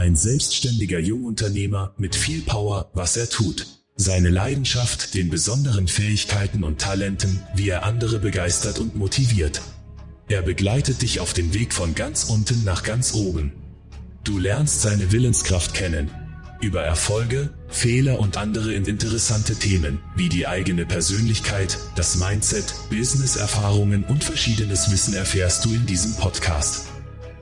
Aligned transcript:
Ein 0.00 0.16
selbstständiger 0.16 0.98
Jungunternehmer 0.98 1.92
mit 1.98 2.16
viel 2.16 2.40
Power, 2.40 2.90
was 2.94 3.18
er 3.18 3.28
tut. 3.28 3.66
Seine 3.96 4.30
Leidenschaft, 4.30 5.12
den 5.12 5.28
besonderen 5.28 5.88
Fähigkeiten 5.88 6.64
und 6.64 6.80
Talenten, 6.80 7.42
wie 7.54 7.68
er 7.68 7.84
andere 7.84 8.18
begeistert 8.18 8.78
und 8.78 8.96
motiviert. 8.96 9.60
Er 10.26 10.40
begleitet 10.40 11.02
dich 11.02 11.20
auf 11.20 11.34
dem 11.34 11.52
Weg 11.52 11.74
von 11.74 11.94
ganz 11.94 12.24
unten 12.24 12.64
nach 12.64 12.82
ganz 12.82 13.12
oben. 13.12 13.52
Du 14.24 14.38
lernst 14.38 14.80
seine 14.80 15.12
Willenskraft 15.12 15.74
kennen. 15.74 16.10
Über 16.62 16.80
Erfolge, 16.80 17.50
Fehler 17.68 18.20
und 18.20 18.38
andere 18.38 18.72
interessante 18.72 19.54
Themen, 19.54 19.98
wie 20.16 20.30
die 20.30 20.46
eigene 20.46 20.86
Persönlichkeit, 20.86 21.76
das 21.94 22.16
Mindset, 22.16 22.72
Business-Erfahrungen 22.88 24.04
und 24.04 24.24
verschiedenes 24.24 24.90
Wissen 24.90 25.12
erfährst 25.12 25.66
du 25.66 25.74
in 25.74 25.84
diesem 25.84 26.14
Podcast. 26.14 26.89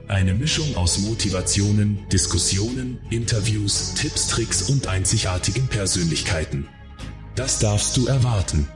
Eine 0.09 0.33
Mischung 0.33 0.75
aus 0.75 0.97
Motivationen, 0.97 1.99
Diskussionen, 2.09 2.97
Interviews, 3.11 3.93
Tipps, 3.93 4.25
Tricks 4.25 4.63
und 4.63 4.87
einzigartigen 4.87 5.67
Persönlichkeiten. 5.67 6.67
Das 7.35 7.59
darfst 7.59 7.95
du 7.95 8.07
erwarten. 8.07 8.67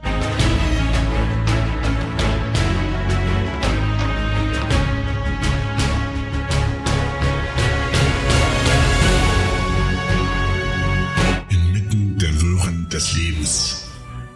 Inmitten 11.50 12.16
der 12.16 12.40
Wirren 12.40 12.88
des 12.90 13.12
Lebens 13.16 13.88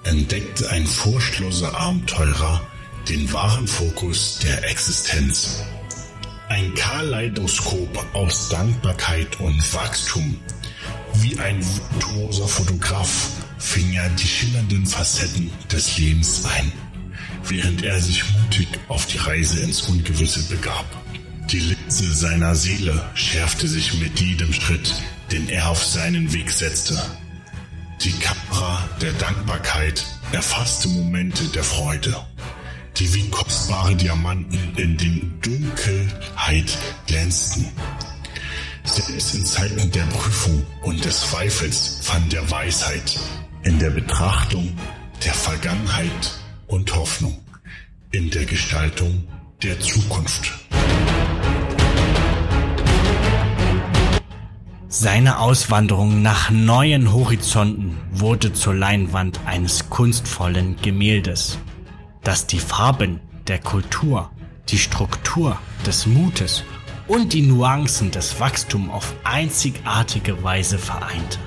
entdeckte 0.02 0.68
ein 0.70 0.84
furchtloser 0.84 1.78
Abenteurer 1.78 2.66
den 3.08 3.32
wahren 3.32 3.68
Fokus 3.68 4.40
der 4.42 4.68
Existenz. 4.68 5.62
Ein 6.48 6.74
Kaleidoskop 6.74 8.06
aus 8.14 8.48
Dankbarkeit 8.48 9.38
und 9.40 9.74
Wachstum. 9.74 10.38
Wie 11.14 11.38
ein 11.38 11.62
virtuoser 11.92 12.48
Fotograf 12.48 13.30
fing 13.58 13.92
er 13.92 14.08
die 14.10 14.26
schillernden 14.26 14.86
Facetten 14.86 15.50
des 15.70 15.98
Lebens 15.98 16.46
ein, 16.46 16.72
während 17.44 17.84
er 17.84 18.00
sich 18.00 18.24
mutig 18.32 18.68
auf 18.88 19.04
die 19.06 19.18
Reise 19.18 19.60
ins 19.60 19.82
Ungewisse 19.82 20.42
begab. 20.44 20.86
Die 21.50 21.60
Linse 21.60 22.14
seiner 22.14 22.54
Seele 22.54 23.04
schärfte 23.14 23.68
sich 23.68 24.00
mit 24.00 24.18
jedem 24.18 24.52
Schritt, 24.52 24.94
den 25.30 25.50
er 25.50 25.68
auf 25.68 25.84
seinen 25.84 26.32
Weg 26.32 26.50
setzte. 26.50 26.98
Die 28.02 28.12
Kamera 28.12 28.88
der 29.02 29.12
Dankbarkeit 29.14 30.04
erfasste 30.32 30.88
Momente 30.88 31.44
der 31.48 31.64
Freude, 31.64 32.16
die 32.98 33.14
wie 33.14 33.28
kostbare 33.28 33.94
Diamanten 33.94 34.58
in 34.76 34.96
den 34.96 35.38
Dunkelheit 35.40 36.78
glänzten. 37.06 37.66
Selbst 38.82 39.34
in 39.34 39.44
Zeiten 39.44 39.90
der 39.92 40.04
Prüfung 40.04 40.66
und 40.82 41.04
des 41.04 41.20
Zweifels 41.20 42.00
fand 42.02 42.34
er 42.34 42.50
Weisheit 42.50 43.18
in 43.62 43.78
der 43.78 43.90
Betrachtung 43.90 44.72
der 45.24 45.32
Vergangenheit 45.32 46.40
und 46.66 46.94
Hoffnung 46.96 47.38
in 48.10 48.30
der 48.30 48.46
Gestaltung 48.46 49.28
der 49.62 49.78
Zukunft. 49.78 50.52
Seine 54.88 55.38
Auswanderung 55.38 56.22
nach 56.22 56.50
neuen 56.50 57.12
Horizonten 57.12 57.96
wurde 58.10 58.54
zur 58.54 58.74
Leinwand 58.74 59.38
eines 59.44 59.90
kunstvollen 59.90 60.76
Gemäldes, 60.82 61.58
das 62.28 62.46
die 62.46 62.58
Farben 62.58 63.20
der 63.46 63.58
Kultur, 63.58 64.30
die 64.68 64.76
Struktur 64.76 65.58
des 65.86 66.04
Mutes 66.04 66.62
und 67.06 67.32
die 67.32 67.40
Nuancen 67.40 68.10
des 68.10 68.38
Wachstums 68.38 68.92
auf 68.92 69.14
einzigartige 69.24 70.42
Weise 70.42 70.76
vereinte. 70.76 71.38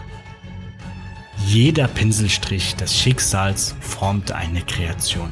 Jeder 1.46 1.88
Pinselstrich 1.88 2.76
des 2.78 2.98
Schicksals 2.98 3.76
formte 3.80 4.36
eine 4.36 4.64
Kreation, 4.64 5.32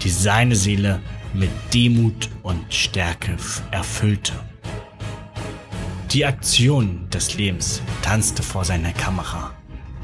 die 0.00 0.08
seine 0.08 0.56
Seele 0.56 1.02
mit 1.34 1.50
Demut 1.74 2.30
und 2.42 2.72
Stärke 2.72 3.36
erfüllte. 3.72 4.32
Die 6.12 6.24
Aktion 6.24 7.10
des 7.10 7.34
Lebens 7.34 7.82
tanzte 8.00 8.42
vor 8.42 8.64
seiner 8.64 8.94
Kamera, 8.94 9.52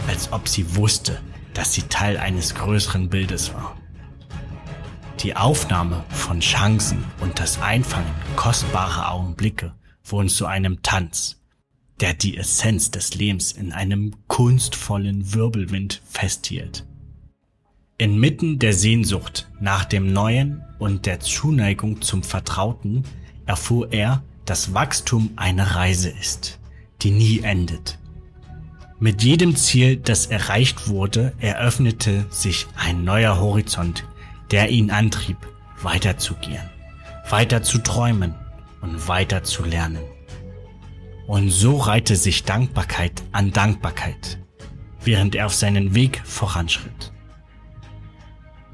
als 0.07 0.31
ob 0.35 0.47
sie 0.47 0.77
wusste, 0.77 1.19
dass 1.55 1.73
sie 1.73 1.85
Teil 1.85 2.19
eines 2.19 2.55
größeren 2.55 3.09
Bildes 3.09 3.55
war. 3.55 3.75
Die 5.23 5.37
Aufnahme 5.37 6.03
von 6.09 6.41
Chancen 6.41 7.05
und 7.21 7.39
das 7.39 7.63
Einfangen 7.63 8.11
kostbarer 8.35 9.13
Augenblicke 9.13 9.73
wurden 10.05 10.29
zu 10.29 10.47
einem 10.47 10.83
Tanz, 10.83 11.41
der 12.01 12.13
die 12.13 12.37
Essenz 12.37 12.91
des 12.91 13.15
Lebens 13.15 13.53
in 13.53 13.73
einem 13.73 14.17
kunstvollen 14.27 15.33
Wirbelwind 15.33 16.03
festhielt. 16.11 16.85
Inmitten 17.99 18.59
der 18.59 18.73
Sehnsucht 18.73 19.49
nach 19.61 19.85
dem 19.85 20.13
Neuen 20.13 20.65
und 20.81 21.07
der 21.07 21.21
Zuneigung 21.21 22.03
zum 22.03 22.25
Vertrauten 22.25 23.05
erfuhr 23.47 23.93
er, 23.93 24.25
dass 24.45 24.75
Wachstum 24.75 25.31
eine 25.37 25.77
Reise 25.77 26.09
ist, 26.11 26.59
die 27.03 27.13
nie 27.13 27.41
endet. 27.43 28.01
Mit 28.99 29.23
jedem 29.23 29.55
Ziel, 29.55 29.99
das 29.99 30.27
erreicht 30.27 30.89
wurde, 30.89 31.33
eröffnete 31.39 32.27
sich 32.31 32.67
ein 32.77 33.05
neuer 33.05 33.39
Horizont, 33.39 34.05
der 34.53 34.69
ihn 34.69 34.91
antrieb, 34.91 35.39
weiterzugehen, 35.81 36.71
weiter 37.29 37.63
zu 37.63 37.79
träumen 37.79 38.35
und 38.83 39.09
weiter 39.09 39.43
zu 39.43 39.65
lernen. 39.65 40.05
Und 41.27 41.51
so 41.51 41.79
reihte 41.79 42.17
sich 42.17 42.45
Dankbarkeit 42.45 43.23
an 43.33 43.53
Dankbarkeit, 43.53 44.39
während 45.01 45.35
er 45.35 45.47
auf 45.47 45.55
seinen 45.55 45.95
Weg 45.95 46.21
voranschritt. 46.25 47.13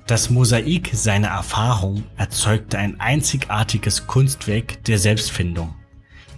Das 0.09 0.31
Mosaik 0.31 0.91
seiner 0.95 1.29
Erfahrung 1.29 2.03
erzeugte 2.17 2.79
ein 2.79 2.99
einzigartiges 2.99 4.07
Kunstwerk 4.07 4.83
der 4.85 4.99
Selbstfindung, 4.99 5.75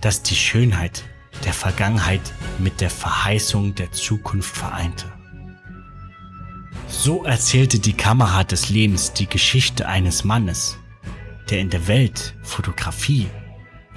das 0.01 0.22
die 0.22 0.34
Schönheit 0.34 1.05
der 1.45 1.53
Vergangenheit 1.53 2.33
mit 2.59 2.81
der 2.81 2.91
Verheißung 2.91 3.75
der 3.77 3.93
Zukunft 3.93 4.57
vereinte. 4.57 5.19
So 7.03 7.25
erzählte 7.25 7.78
die 7.78 7.94
Kamera 7.94 8.44
des 8.44 8.69
Lebens 8.69 9.15
die 9.15 9.27
Geschichte 9.27 9.88
eines 9.88 10.22
Mannes, 10.22 10.77
der 11.49 11.61
in 11.61 11.71
der 11.71 11.88
Welt 11.88 12.34
Fotografie, 12.43 13.27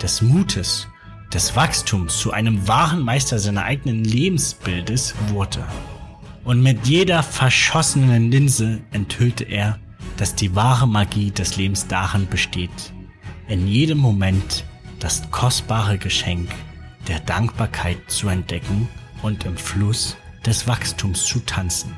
des 0.02 0.22
Mutes, 0.22 0.88
des 1.34 1.54
Wachstums 1.54 2.18
zu 2.18 2.32
einem 2.32 2.66
wahren 2.66 3.02
Meister 3.02 3.40
seiner 3.40 3.66
eigenen 3.66 4.06
Lebensbildes 4.06 5.16
wurde. 5.28 5.68
Und 6.46 6.64
mit 6.64 6.88
jeder 6.88 7.24
verschossenen 7.24 8.32
Linse 8.32 8.80
enthüllte 8.92 9.44
er, 9.44 9.80
dass 10.16 10.36
die 10.36 10.56
wahre 10.56 10.88
Magie 10.88 11.32
des 11.32 11.58
Lebens 11.58 11.88
darin 11.88 12.26
besteht, 12.28 12.94
in 13.50 13.68
jedem 13.68 13.98
Moment 13.98 14.64
das 15.00 15.30
kostbare 15.30 15.98
Geschenk 15.98 16.50
der 17.10 17.20
Dankbarkeit 17.20 17.98
zu 18.08 18.30
entdecken 18.30 18.88
und 19.24 19.44
im 19.44 19.58
Fluss 19.58 20.16
des 20.46 20.70
Wachstums 20.70 21.26
zu 21.26 21.42
tanzen. 21.42 21.98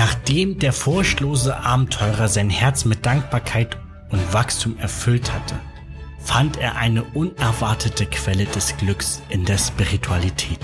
Nachdem 0.00 0.58
der 0.58 0.72
furchtlose 0.72 1.58
Abenteurer 1.58 2.28
sein 2.28 2.48
Herz 2.48 2.86
mit 2.86 3.04
Dankbarkeit 3.04 3.76
und 4.08 4.32
Wachstum 4.32 4.78
erfüllt 4.78 5.30
hatte, 5.30 5.56
fand 6.18 6.56
er 6.56 6.76
eine 6.76 7.04
unerwartete 7.04 8.06
Quelle 8.06 8.46
des 8.46 8.78
Glücks 8.78 9.20
in 9.28 9.44
der 9.44 9.58
Spiritualität. 9.58 10.58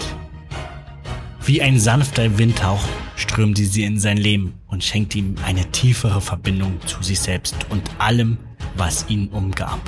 Wie 1.44 1.60
ein 1.60 1.78
sanfter 1.78 2.38
Windhauch 2.38 2.82
strömte 3.16 3.66
sie 3.66 3.84
in 3.84 4.00
sein 4.00 4.16
Leben 4.16 4.54
und 4.68 4.82
schenkte 4.82 5.18
ihm 5.18 5.34
eine 5.44 5.70
tiefere 5.70 6.22
Verbindung 6.22 6.80
zu 6.86 7.02
sich 7.02 7.20
selbst 7.20 7.56
und 7.68 7.82
allem, 7.98 8.38
was 8.74 9.04
ihn 9.10 9.28
umgab. 9.28 9.80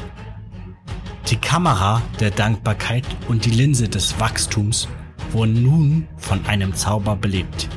Die 1.31 1.37
Kamera 1.37 2.03
der 2.21 2.33
Dankbarkeit 2.33 3.07
und 3.29 3.47
die 3.47 3.51
Linse 3.53 3.89
des 3.89 4.21
Wachstums 4.21 4.89
wurden 5.33 5.63
nun 5.63 6.07
von 6.19 6.45
einem 6.45 6.75
Zauber 6.75 7.17
belebt, 7.17 7.71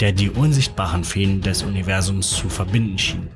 der 0.00 0.12
die 0.12 0.30
unsichtbaren 0.30 1.04
Fäden 1.04 1.40
des 1.40 1.62
Universums 1.62 2.30
zu 2.30 2.48
verbinden 2.48 2.98
schien. 2.98 3.28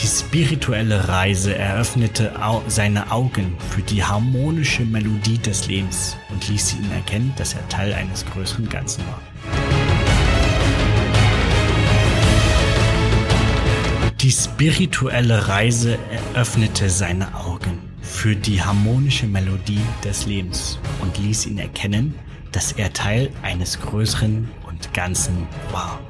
Die 0.00 0.06
spirituelle 0.06 1.08
Reise 1.08 1.56
eröffnete 1.56 2.32
seine 2.66 3.10
Augen 3.10 3.56
für 3.70 3.80
die 3.80 4.04
harmonische 4.04 4.84
Melodie 4.84 5.38
des 5.38 5.66
Lebens 5.66 6.16
und 6.30 6.46
ließ 6.46 6.74
ihn 6.74 6.90
erkennen, 6.92 7.32
dass 7.36 7.54
er 7.54 7.66
Teil 7.68 7.94
eines 7.94 8.26
größeren 8.26 8.68
Ganzen 8.68 9.02
war. 9.06 9.20
Die 14.20 14.30
spirituelle 14.30 15.48
Reise 15.48 15.98
eröffnete 16.34 16.90
seine 16.90 17.34
Augen 17.34 17.78
für 18.00 18.36
die 18.36 18.62
harmonische 18.62 19.26
Melodie 19.26 19.80
des 20.02 20.26
Lebens 20.26 20.78
und 21.00 21.18
ließ 21.18 21.46
ihn 21.46 21.58
erkennen, 21.58 22.14
dass 22.52 22.72
er 22.72 22.92
Teil 22.92 23.30
eines 23.42 23.80
größeren 23.80 24.50
Ganzen 24.92 25.46
war. 25.70 26.00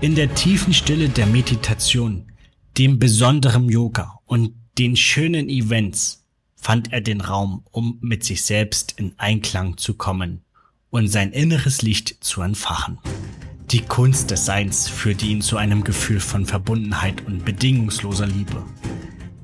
In 0.00 0.14
der 0.14 0.34
tiefen 0.34 0.74
Stille 0.74 1.08
der 1.08 1.26
Meditation 1.26 2.30
dem 2.78 2.98
besonderen 2.98 3.68
Yoga 3.68 4.20
und 4.26 4.52
den 4.78 4.96
schönen 4.96 5.48
Events 5.48 6.26
fand 6.54 6.92
er 6.92 7.00
den 7.00 7.20
Raum, 7.20 7.64
um 7.70 7.98
mit 8.02 8.24
sich 8.24 8.42
selbst 8.44 8.94
in 8.98 9.14
Einklang 9.18 9.78
zu 9.78 9.94
kommen 9.94 10.42
und 10.90 11.08
sein 11.08 11.32
inneres 11.32 11.82
Licht 11.82 12.16
zu 12.20 12.42
entfachen. 12.42 12.98
Die 13.70 13.80
Kunst 13.80 14.30
des 14.30 14.44
Seins 14.44 14.88
führte 14.88 15.26
ihn 15.26 15.40
zu 15.40 15.56
einem 15.56 15.84
Gefühl 15.84 16.20
von 16.20 16.44
Verbundenheit 16.44 17.26
und 17.26 17.44
bedingungsloser 17.44 18.26
Liebe, 18.26 18.64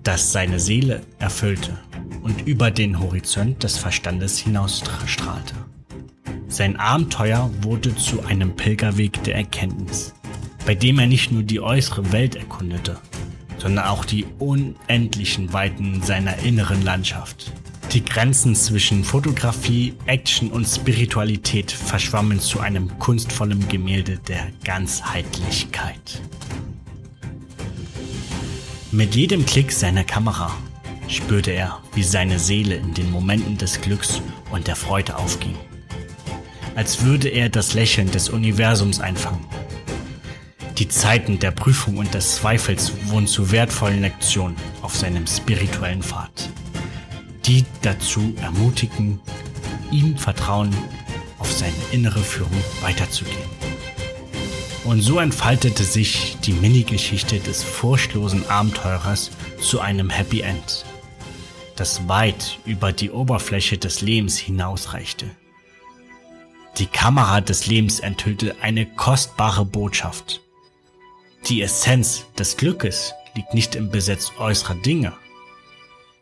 das 0.02 0.32
seine 0.32 0.60
Seele 0.60 1.02
erfüllte 1.18 1.78
und 2.22 2.46
über 2.46 2.70
den 2.70 3.00
Horizont 3.00 3.62
des 3.62 3.78
Verstandes 3.78 4.38
hinausstrahlte. 4.38 5.61
Sein 6.52 6.76
Abenteuer 6.76 7.50
wurde 7.62 7.96
zu 7.96 8.26
einem 8.26 8.54
Pilgerweg 8.54 9.24
der 9.24 9.36
Erkenntnis, 9.36 10.12
bei 10.66 10.74
dem 10.74 10.98
er 10.98 11.06
nicht 11.06 11.32
nur 11.32 11.42
die 11.42 11.62
äußere 11.62 12.12
Welt 12.12 12.36
erkundete, 12.36 12.98
sondern 13.56 13.86
auch 13.86 14.04
die 14.04 14.26
unendlichen 14.38 15.54
Weiten 15.54 16.02
seiner 16.02 16.36
inneren 16.40 16.82
Landschaft. 16.82 17.52
Die 17.94 18.04
Grenzen 18.04 18.54
zwischen 18.54 19.02
Fotografie, 19.02 19.94
Action 20.04 20.50
und 20.50 20.66
Spiritualität 20.66 21.72
verschwammen 21.72 22.38
zu 22.38 22.60
einem 22.60 22.98
kunstvollen 22.98 23.66
Gemälde 23.68 24.18
der 24.18 24.48
Ganzheitlichkeit. 24.62 26.20
Mit 28.90 29.14
jedem 29.14 29.46
Klick 29.46 29.72
seiner 29.72 30.04
Kamera 30.04 30.54
spürte 31.08 31.52
er, 31.52 31.78
wie 31.94 32.02
seine 32.02 32.38
Seele 32.38 32.74
in 32.74 32.92
den 32.92 33.10
Momenten 33.10 33.56
des 33.56 33.80
Glücks 33.80 34.20
und 34.50 34.66
der 34.66 34.76
Freude 34.76 35.16
aufging. 35.16 35.56
Als 36.74 37.04
würde 37.04 37.28
er 37.28 37.48
das 37.48 37.74
Lächeln 37.74 38.10
des 38.10 38.28
Universums 38.28 39.00
einfangen. 39.00 39.44
Die 40.78 40.88
Zeiten 40.88 41.38
der 41.38 41.50
Prüfung 41.50 41.98
und 41.98 42.14
des 42.14 42.36
Zweifels 42.36 42.92
wurden 43.06 43.26
zu 43.26 43.52
wertvollen 43.52 44.00
Lektionen 44.00 44.56
auf 44.80 44.96
seinem 44.96 45.26
spirituellen 45.26 46.02
Pfad, 46.02 46.48
die 47.44 47.64
dazu 47.82 48.34
ermutigen, 48.40 49.20
ihm 49.90 50.16
Vertrauen 50.16 50.74
auf 51.38 51.52
seine 51.52 51.74
innere 51.92 52.20
Führung 52.20 52.62
weiterzugehen. 52.80 53.50
Und 54.84 55.02
so 55.02 55.18
entfaltete 55.18 55.84
sich 55.84 56.36
die 56.42 56.52
Mini-Geschichte 56.52 57.38
des 57.38 57.62
furchtlosen 57.62 58.48
Abenteurers 58.48 59.30
zu 59.60 59.80
einem 59.80 60.10
Happy 60.10 60.40
End 60.40 60.84
das 61.76 62.06
weit 62.08 62.58
über 62.64 62.92
die 62.92 63.10
Oberfläche 63.10 63.78
des 63.78 64.02
Lebens 64.02 64.38
hinausreichte. 64.38 65.26
Die 66.78 66.86
Kamera 66.86 67.40
des 67.40 67.66
Lebens 67.66 68.00
enthüllte 68.00 68.56
eine 68.62 68.86
kostbare 68.86 69.64
Botschaft. 69.64 70.40
Die 71.48 71.60
Essenz 71.60 72.26
des 72.38 72.56
Glückes 72.56 73.12
liegt 73.34 73.52
nicht 73.52 73.74
im 73.74 73.90
Besitz 73.90 74.32
äußerer 74.38 74.76
Dinge, 74.76 75.12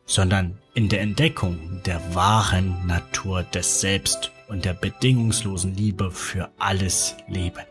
sondern 0.06 0.58
in 0.74 0.88
der 0.88 1.02
Entdeckung 1.02 1.82
der 1.84 2.14
wahren 2.14 2.86
Natur 2.86 3.44
des 3.44 3.80
Selbst 3.80 4.32
und 4.48 4.64
der 4.64 4.74
bedingungslosen 4.74 5.76
Liebe 5.76 6.10
für 6.10 6.50
alles 6.58 7.14
Leben. 7.28 7.64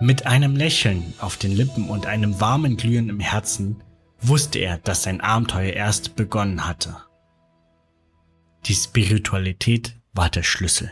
Mit 0.00 0.26
einem 0.26 0.54
Lächeln 0.54 1.14
auf 1.18 1.36
den 1.36 1.52
Lippen 1.52 1.88
und 1.88 2.06
einem 2.06 2.40
warmen 2.40 2.76
Glühen 2.76 3.08
im 3.08 3.20
Herzen 3.20 3.82
wusste 4.20 4.58
er, 4.58 4.78
dass 4.78 5.02
sein 5.02 5.20
Abenteuer 5.20 5.72
erst 5.72 6.16
begonnen 6.16 6.66
hatte. 6.66 6.96
Die 8.66 8.74
Spiritualität 8.74 9.94
war 10.14 10.30
der 10.30 10.42
Schlüssel, 10.42 10.90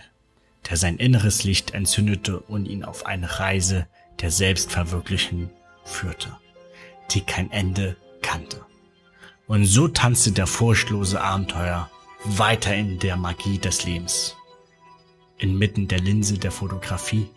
der 0.68 0.76
sein 0.76 0.98
inneres 0.98 1.44
Licht 1.44 1.72
entzündete 1.72 2.40
und 2.40 2.66
ihn 2.66 2.84
auf 2.84 3.06
eine 3.06 3.40
Reise 3.40 3.86
der 4.20 4.30
Selbstverwirklichen 4.30 5.50
führte, 5.84 6.36
die 7.10 7.22
kein 7.22 7.50
Ende 7.50 7.96
kannte. 8.20 8.64
Und 9.46 9.64
so 9.64 9.88
tanzte 9.88 10.32
der 10.32 10.46
furchtlose 10.46 11.20
Abenteuer 11.20 11.90
weiter 12.24 12.74
in 12.74 12.98
der 12.98 13.16
Magie 13.16 13.58
des 13.58 13.84
Lebens. 13.84 14.36
Inmitten 15.38 15.88
der 15.88 15.98
Linse 15.98 16.38
der 16.38 16.52
Fotografie, 16.52 17.28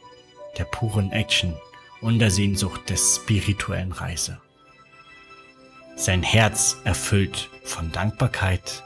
der 0.57 0.65
puren 0.65 1.11
Action 1.11 1.55
und 2.01 2.19
der 2.19 2.29
Sehnsucht 2.29 2.89
des 2.89 3.15
spirituellen 3.15 3.91
Reise 3.91 4.39
sein 5.95 6.23
Herz 6.23 6.77
erfüllt 6.83 7.49
von 7.63 7.91
Dankbarkeit, 7.91 8.83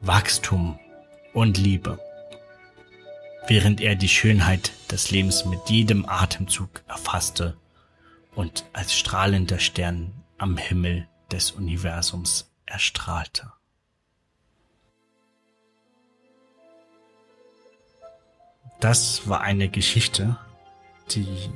Wachstum 0.00 0.78
und 1.32 1.58
Liebe, 1.58 1.98
während 3.46 3.80
er 3.80 3.94
die 3.94 4.08
Schönheit 4.08 4.72
des 4.90 5.10
Lebens 5.10 5.44
mit 5.44 5.68
jedem 5.68 6.08
Atemzug 6.08 6.82
erfasste 6.88 7.56
und 8.34 8.64
als 8.72 8.94
strahlender 8.94 9.58
Stern 9.58 10.12
am 10.38 10.56
Himmel 10.56 11.08
des 11.30 11.52
Universums 11.52 12.50
erstrahlte. 12.66 13.52
Das 18.80 19.28
war 19.28 19.42
eine 19.42 19.68
Geschichte, 19.68 20.38
die 21.10 21.50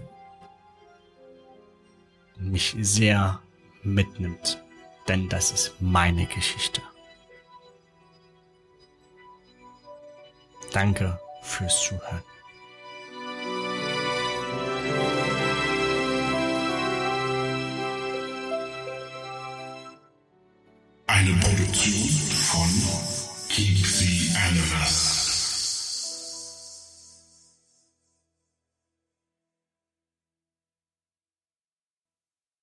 mich 2.36 2.76
sehr 2.80 3.40
mitnimmt, 3.82 4.62
denn 5.08 5.28
das 5.28 5.50
ist 5.50 5.80
meine 5.80 6.26
Geschichte. 6.26 6.82
Danke 10.74 11.16
fürs 11.40 11.82
Zuhören. 11.84 12.20
Eine 21.06 21.32
Produktion 21.34 22.08
von 22.50 22.68
Keep 23.50 23.86
the 23.86 24.30
Universe. 24.50 25.23